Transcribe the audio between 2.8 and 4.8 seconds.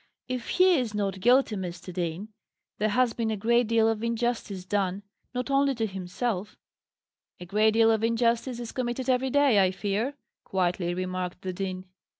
has been a great deal of injustice